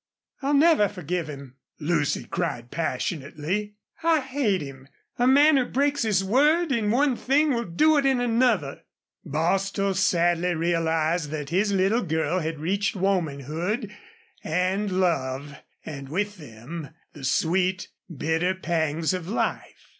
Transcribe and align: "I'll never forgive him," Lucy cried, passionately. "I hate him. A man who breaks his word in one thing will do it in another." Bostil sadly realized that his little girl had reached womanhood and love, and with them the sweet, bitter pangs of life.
"I'll 0.41 0.55
never 0.55 0.87
forgive 0.89 1.27
him," 1.29 1.57
Lucy 1.79 2.23
cried, 2.23 2.71
passionately. 2.71 3.75
"I 4.01 4.21
hate 4.21 4.63
him. 4.63 4.87
A 5.19 5.27
man 5.27 5.57
who 5.57 5.65
breaks 5.65 6.01
his 6.01 6.23
word 6.23 6.71
in 6.71 6.89
one 6.89 7.15
thing 7.15 7.51
will 7.53 7.65
do 7.65 7.99
it 7.99 8.05
in 8.07 8.19
another." 8.19 8.81
Bostil 9.23 9.93
sadly 9.93 10.55
realized 10.55 11.29
that 11.29 11.51
his 11.51 11.71
little 11.71 12.01
girl 12.01 12.39
had 12.39 12.57
reached 12.57 12.95
womanhood 12.95 13.95
and 14.43 14.89
love, 14.89 15.57
and 15.85 16.09
with 16.09 16.37
them 16.37 16.89
the 17.13 17.23
sweet, 17.23 17.89
bitter 18.09 18.55
pangs 18.55 19.13
of 19.13 19.27
life. 19.27 19.89